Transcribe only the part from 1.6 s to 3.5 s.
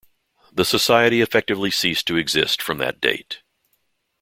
ceased to exist from that date.